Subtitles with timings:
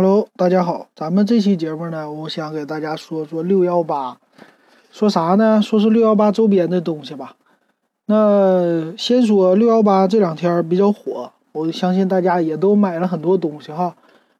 [0.00, 4.16] Hello，大家好，咱们这期节目呢，我想给大家说说六幺八，
[4.92, 5.60] 说啥呢？
[5.60, 7.34] 说是六幺八周边的东西吧。
[8.06, 13.96] 那先说六幺八这两天比较火，我相信大家也都买了很多东西哈。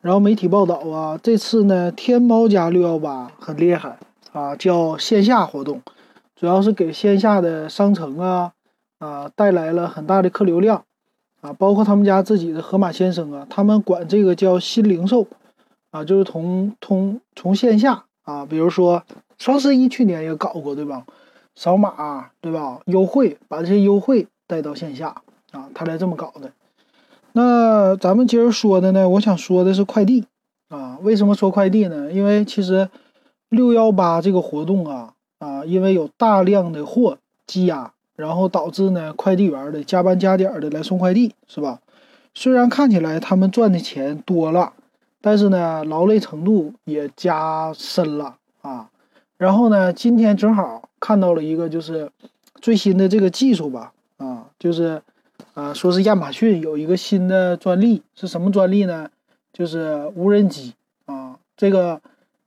[0.00, 3.98] 然后媒体报道啊，这次呢，天猫家六幺八很厉害
[4.30, 5.82] 啊，叫线下活动，
[6.36, 8.52] 主要是给线下的商城啊
[9.00, 10.84] 啊带来了很大的客流量。
[11.40, 15.26] 啊，包括他们家自己的盒马鲜生啊，他们管这个叫新零售，
[15.90, 19.04] 啊，就是从通从线下啊，比如说
[19.38, 21.04] 双十一去年也搞过，对吧？
[21.54, 22.80] 扫码，对吧？
[22.86, 25.22] 优惠，把这些优惠带到线下
[25.52, 26.52] 啊，他来这么搞的。
[27.32, 30.24] 那咱们今儿说的呢，我想说的是快递
[30.68, 30.98] 啊。
[31.02, 32.12] 为什么说快递呢？
[32.12, 32.88] 因为其实
[33.48, 37.92] 六幺八这个活动啊啊，因为有大量的货积压。
[38.16, 41.80] 然后导致呢，快递员的加班加点的来送快递，是吧？
[42.34, 44.74] 虽然看起来他们赚的钱多了，
[45.20, 48.90] 但是呢，劳累程度也加深了啊。
[49.36, 52.10] 然后呢，今天正好看到了一个就是
[52.60, 55.02] 最新的这个技术吧，啊，就是
[55.54, 59.10] 啊，说是亚马逊有一个新的专利，是什么专利呢？
[59.52, 60.74] 就是无人机
[61.06, 62.00] 啊，这个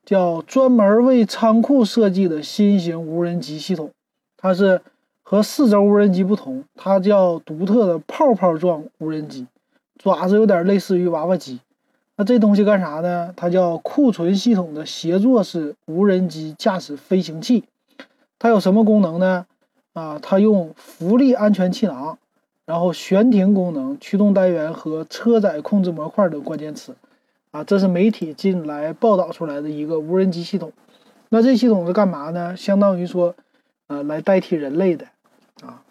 [0.05, 3.91] 叫专门为仓库设计的新型无人机系统，
[4.37, 4.81] 它是。
[5.25, 9.47] 和四轴无人机不同，它叫独特的泡泡状无人机，
[9.97, 11.61] 爪子有点类似于娃娃机。
[12.15, 13.33] 那这东西干啥呢？
[13.35, 17.63] 它叫库存系统的协作式无人机驾驶飞行器。
[18.37, 19.45] 它有什么功能呢？
[19.93, 22.17] 啊，它用浮力安全气囊，
[22.65, 26.95] 然后悬停功能、驱动单元和车载控制模块等关键词。
[27.51, 30.71] 啊，这是媒体近来报道出来的一个无人机系统。
[31.29, 32.55] 那这系统是干嘛呢？
[32.55, 33.33] 相当于说，
[33.87, 35.07] 呃，来代替人类的。
[35.63, 35.81] 啊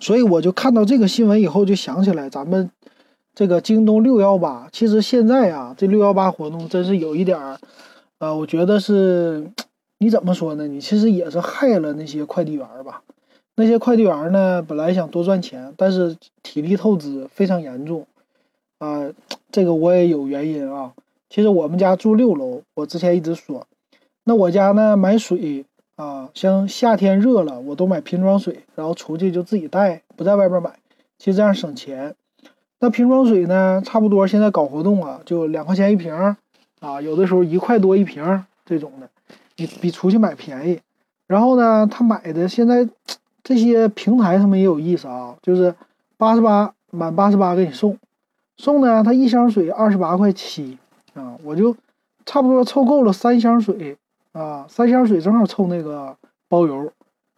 [0.00, 2.68] 所以我就看到这个新闻以后，就想起来咱们
[3.34, 4.68] 这个京东六幺八。
[4.72, 7.58] 其实现在啊，这六幺八活动真是有一点儿，
[8.18, 9.50] 呃，我觉得是
[9.98, 10.66] 你怎么说呢？
[10.66, 13.02] 你其实也是害了那些快递员吧？
[13.56, 18.06] 那些快递员呢，本来想多赚钱，但是体力透支非常严重
[18.78, 19.10] 啊。
[19.50, 20.92] 这个我也有原因啊。
[21.28, 23.66] 其实我们家住六楼，我之前一直说，
[24.24, 25.64] 那我家呢买水。
[25.94, 30.72] 啊，像夏天热了，我都买瓶装水，然后出去就自己带，不在外边买。
[31.18, 32.16] 其实这样省钱。
[32.82, 36.12] 那瓶装水呢，差不多现在搞活动啊，就两块钱一瓶
[36.80, 39.08] 啊，有的时候一块多一瓶这种的，
[39.54, 40.80] 比比出去买便宜。
[41.28, 42.88] 然后呢，他买的现在
[43.44, 45.72] 这些平台他们也有意思啊，就是
[46.16, 47.96] 八十八满八十八给你送，
[48.56, 50.76] 送呢，他一箱水二十八块七
[51.14, 51.76] 啊，我就
[52.26, 53.96] 差不多凑够了三箱水。
[54.32, 56.16] 啊，三箱水正好凑那个
[56.48, 56.90] 包邮，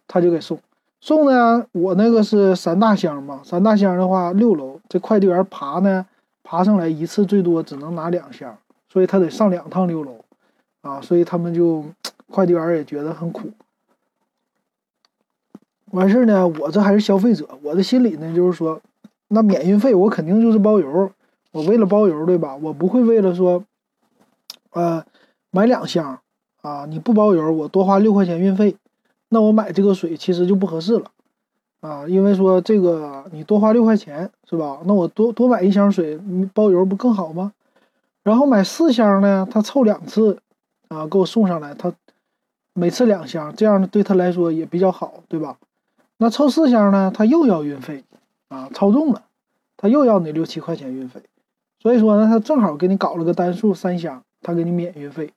[0.07, 0.57] 他就给送
[1.05, 1.67] 送呢。
[1.71, 6.03] 我那个是三大箱嘛，三大箱的话，六楼这快递员爬呢，
[6.41, 8.57] 爬上来一次最多只能拿两箱，
[8.89, 10.25] 所以他得上两趟六楼
[10.81, 10.99] 啊。
[11.01, 11.85] 所以他们就
[12.31, 13.51] 快递员也觉得很苦。
[15.91, 18.81] 完事儿呢，我这还是消费者，我的心里呢就是说，
[19.27, 21.11] 那免运费我肯定就是包邮，
[21.51, 22.55] 我为了包邮对吧？
[22.55, 23.63] 我不会为了说，
[24.71, 25.05] 呃，
[25.51, 26.19] 买两箱。
[26.63, 28.75] 啊，你不包邮，我多花六块钱运费，
[29.35, 31.11] 那我买这个水其实就不合适了，
[31.81, 34.79] 啊，因为说这个你多花六块钱是吧？
[34.85, 36.17] 那我多多买一箱水，
[36.53, 37.51] 包邮不更好吗？
[38.23, 40.39] 然后买四箱呢，他凑两次，
[40.87, 41.91] 啊，给我送上来，他
[42.73, 45.57] 每次两箱，这样对他来说也比较好，对吧？
[46.17, 48.05] 那凑四箱呢，他又要运费，
[48.47, 49.23] 啊，超重了，
[49.75, 51.21] 他又要你六七块钱运费，
[51.81, 55.33] 所以说呢，他正好给你搞了个单数三箱，他给你免运费。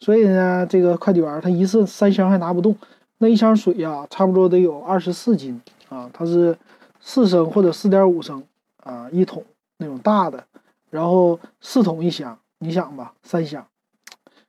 [0.00, 2.76] 所以呢，这个快递员他一次三箱还拿不动，
[3.18, 6.56] 那一箱水呀，差不多得有二十四斤啊，它是
[7.00, 8.42] 四升或者四点五升
[8.82, 9.44] 啊一桶
[9.76, 10.44] 那种大的，
[10.90, 13.66] 然后四桶一箱，你想吧，三箱，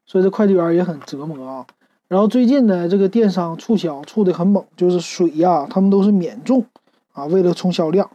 [0.05, 1.65] 所以这快递员也很折磨啊。
[2.07, 6.65] 然后最近呢，这个电商促销促的很猛，就是水呀，他们都是免重
[7.13, 8.09] 啊，为了冲销量。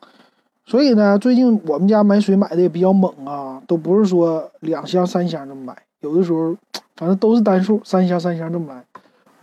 [0.67, 6.57] 所以呢，最近我们家买水买的也比较猛啊，都不是说两箱三箱这么买，有的时候。
[6.97, 8.85] 反正都是单数，三箱三箱这么来。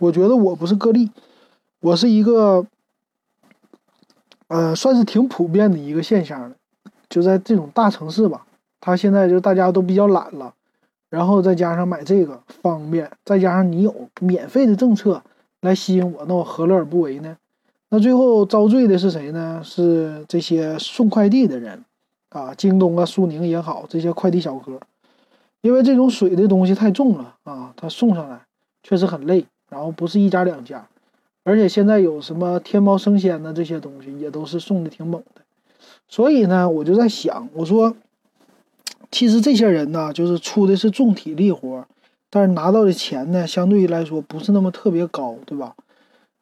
[0.02, 1.08] 我觉得我不是个例，
[1.78, 2.66] 我是一个，
[4.48, 6.56] 呃，算是挺普遍的一个现象的。
[7.08, 8.44] 就在这种大城市吧，
[8.80, 10.52] 他现在就大家都比较懒了，
[11.08, 15.22] 然后再加上买这个方便，再加上你有免费的政策
[15.60, 17.36] 来吸引我，那我何乐而不为呢？
[17.90, 19.62] 那最后遭罪的是谁呢？
[19.62, 21.84] 是这些送快递的人
[22.30, 24.80] 啊，京东啊、苏宁也好，这些快递小哥。
[25.60, 28.40] 因为这种水的东西太重了啊，他送上来
[28.82, 30.86] 确实很累，然后不是一家两家，
[31.44, 35.40] 而且现在有什么天猫生鲜的这些东西也都是送的挺猛的，
[36.08, 37.96] 所以呢，我就在想，我说
[39.10, 41.86] 其实这些人呢，就是出的是重体力活，
[42.28, 45.74] 但是拿到的钱呢，相对于来说不是那么特别高，对吧？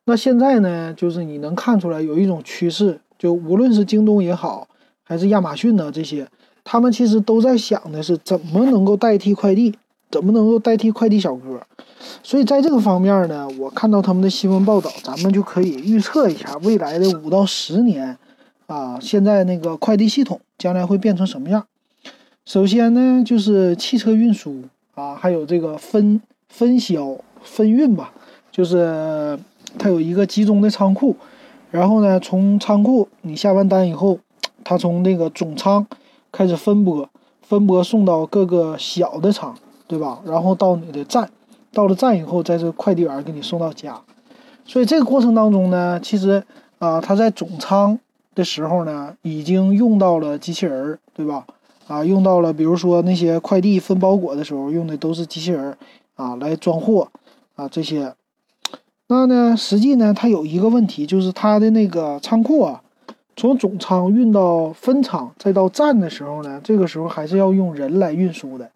[0.06, 4.66] 那现在呢，就是你能看出来有一种趋势，就无论是京东也好，
[5.04, 6.26] 还是亚马逊呢这些，
[6.64, 9.76] 他们其实都在想的是怎么能够代替快递，
[10.10, 11.60] 怎么能够代替快递小哥。
[12.22, 18.16] 所以在这个方面呢，我看到他们的新闻报道，咱们就可以预测一下未来的五到十年，
[18.66, 21.66] 啊，现在那个快递系统将来会变成什么样？
[22.46, 24.62] 首先呢，就是汽车运输
[24.94, 28.12] 啊，还有这个分分销分运吧，
[28.50, 29.38] 就是
[29.78, 31.14] 它有一个集中的仓库，
[31.70, 34.18] 然后呢，从仓库你下完单以后，
[34.64, 35.86] 它从那个总仓
[36.32, 37.08] 开始分拨，
[37.42, 39.54] 分拨送到各个小的仓，
[39.90, 40.20] 对吧？
[40.24, 41.28] 然后到你的站。
[41.72, 44.00] 到了站以后，在这快递员给你送到家，
[44.64, 46.42] 所以这个过程当中呢，其实
[46.78, 47.98] 啊，他在总仓
[48.34, 51.44] 的时候呢，已经用到了机器人，对吧？
[51.86, 55.76] 啊，用到了，比如说那些快递分包裹的时候用的都是机器人
[56.16, 57.08] 啊，来装货
[57.54, 58.14] 啊这些。
[59.06, 62.82] 那呢，实际呢，它有一个问题，就是它的那个仓库啊，
[63.36, 68.68] 从总仓运到分仓再到站的时候呢，这个时候还是要用人来运输的。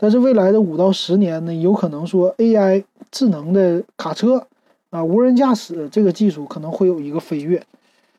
[0.00, 4.46] 但是未来的五到十年呢，有可能说 AI 智能的卡车
[4.90, 7.60] 啊，无人驾驶这个技术可能会有一个飞跃，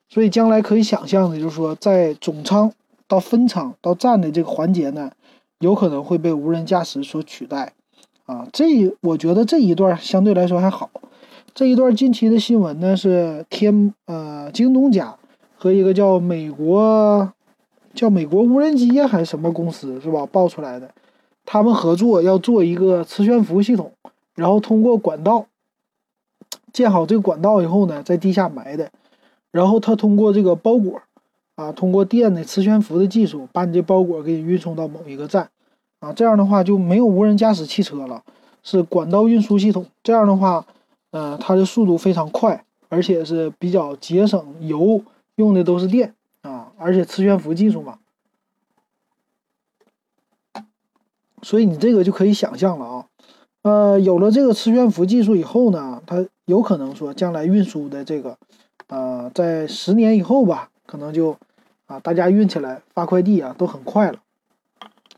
[0.09, 2.71] 所以将来可以想象的就是说，在总仓
[3.07, 5.09] 到分仓到站的这个环节呢，
[5.59, 7.71] 有可能会被无人驾驶所取代
[8.25, 8.45] 啊。
[8.51, 8.65] 这
[8.99, 10.89] 我觉得这一段相对来说还好。
[11.55, 15.15] 这一段近期的新闻呢，是天呃京东家
[15.55, 17.31] 和一个叫美国
[17.93, 20.91] 叫美国无人机还是什么公司是吧爆出来的。
[21.51, 23.91] 他们合作要做一个磁悬浮系统，
[24.35, 25.47] 然后通过管道
[26.71, 28.91] 建好这个管道以后呢，在地下埋的，
[29.49, 31.01] 然后他通过这个包裹
[31.55, 35.49] 啊，通过电的磁悬浮的技术，把你这包裹给你运送到某一个站
[35.99, 38.21] 啊，这样的话就没有无人驾驶汽车了，
[38.61, 39.87] 是管道运输系统。
[40.03, 40.63] 这样的话，
[41.09, 45.01] 呃，它的速度非常快，而且是比较节省油，
[45.37, 46.13] 用的都是电
[46.43, 47.97] 啊，而且磁悬浮技术嘛。
[51.41, 53.05] 所以你这个就可以想象了啊，
[53.63, 58.37] 呃，有了这个磁悬浮技术以后呢，它有可能说将来运输的这个，
[58.87, 61.35] 呃，在十年以后吧，可能就
[61.85, 64.19] 啊，大家运起来发快递啊都很快了。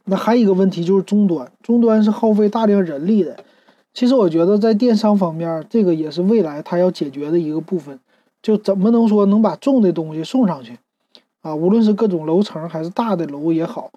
[0.05, 3.37] 那还有一个问题就是终端，终端是耗费大量人力的。
[3.93, 7.99] 其实我觉得在电商方面，这个也是未来它要解决的一个部分，
[8.41, 10.79] 就怎么能说能把重的东西送上去
[11.41, 11.53] 啊？
[11.53, 13.91] 无论是各种楼层还是大的楼也好，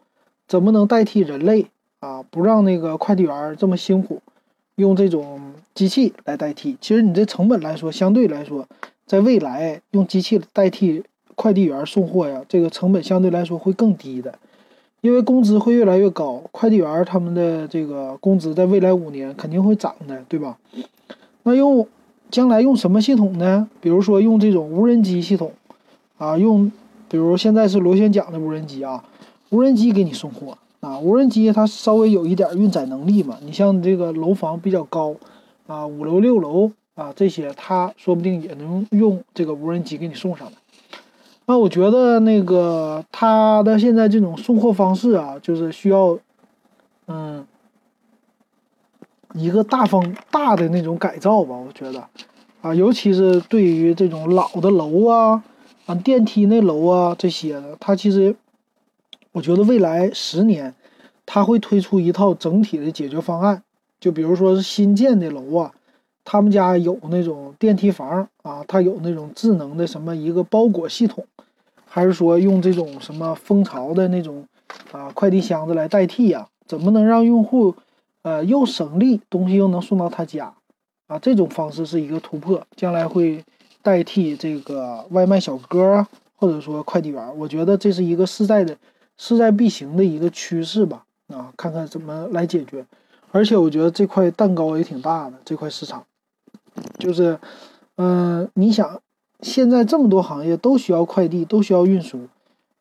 [0.47, 1.67] 怎么能代替人类？
[2.05, 4.21] 啊，不让那个快递员这么辛苦，
[4.77, 5.41] 用这种
[5.75, 6.77] 机器来代替。
[6.79, 8.69] 其实你这成本来说，相对来说，
[9.07, 11.03] 在未来用机器代替
[11.35, 14.39] 快递员送货呀，这个成本相对来说会更低的，
[15.01, 16.43] 因为工资会越来越高。
[16.53, 20.59] 快递员他们的这个工资在未来五年肯定会涨的，对吧？
[21.45, 21.89] 那用
[22.31, 23.67] 将来用什么系统呢？
[23.81, 25.53] 比如说用这种无人机系统
[26.19, 26.71] 啊，用
[27.09, 29.03] 比如现在是螺旋桨的无人机啊，
[29.49, 30.59] 无人机给你送货。
[30.85, 35.15] 啊，无人机它稍微有一点运载能力嘛，你像这个楼房比较高，
[35.67, 40.53] 啊，五楼六楼啊这些，它说不定也能用这个无人机给你送上来。
[41.47, 46.19] 那我觉得那个它的现在这种送货方式啊，就是需要，
[47.07, 47.47] 嗯，
[49.33, 52.07] 一个大方大的那种改造吧，我觉得，
[52.61, 55.43] 啊，尤其是对于这种老的楼啊，
[55.87, 58.37] 啊电梯那楼啊这些的，它其实。
[59.35, 60.73] 我觉得未来十年，
[61.27, 63.65] 他会推出一套整体的解决方案。
[63.99, 65.73] 就比如说是新建的楼啊，
[66.23, 71.27] 他们家有那种电梯房啊，它有那种智能的什么一个包裹系统，
[71.85, 74.47] 还是说用这种什么蜂巢的那种
[74.93, 76.47] 啊快递箱子来代替呀？
[76.69, 77.75] 怎么能让用户
[78.23, 80.55] 呃又省力，东西又能送到他家
[81.09, 81.19] 啊？
[81.19, 83.45] 这种方式是一个突破，将来会
[83.83, 87.37] 代替这个外卖小哥啊，或者说快递员。
[87.37, 88.77] 我觉得这是一个势在的。
[89.17, 92.85] 势在必行的一个趋势吧，啊，看看怎么来解决。
[93.31, 96.05] 而且我觉得这块蛋糕也挺大的，这块市场，
[96.99, 97.39] 就是，
[97.97, 99.01] 嗯，你想，
[99.41, 102.29] 现在这么多行业都需要快递，都需要运输，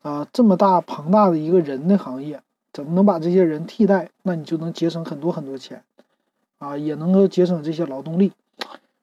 [0.02, 2.40] 啊，这么大庞大的一个人的行业，
[2.72, 4.10] 怎么能把这些人替代？
[4.22, 5.82] 那你就能节省很多很多钱，
[6.58, 8.32] 啊，也能够节省这些劳动力。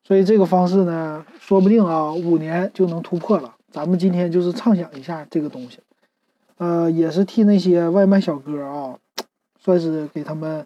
[0.04, 3.56] 所以这个方式呢，说不定啊，五年就能突破了。
[3.72, 5.80] 咱们今天就是畅想一下这个东西。
[6.62, 8.96] 呃，也是替那些外卖小哥啊，
[9.60, 10.64] 算是给他们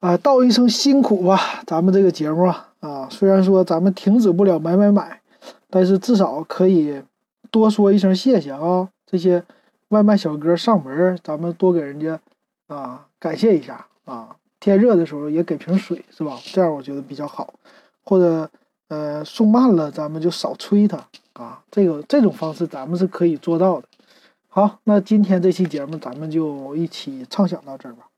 [0.00, 1.62] 啊道一声辛苦吧。
[1.66, 2.44] 咱们这个节目
[2.80, 5.22] 啊，虽然说咱们停止不了买买买，
[5.70, 7.02] 但是至少可以
[7.50, 8.86] 多说一声谢谢啊。
[9.06, 9.42] 这些
[9.88, 12.20] 外卖小哥上门，咱们多给人家
[12.66, 14.36] 啊感谢一下啊。
[14.60, 16.38] 天热的时候也给瓶水是吧？
[16.52, 17.54] 这样我觉得比较好。
[18.04, 18.50] 或者
[18.88, 20.98] 呃，送慢了，咱们就少催他
[21.32, 21.62] 啊。
[21.70, 23.88] 这个这种方式咱们是可以做到的。
[24.54, 28.11] 好，那今天这期节目咱们就一起畅想到这儿吧。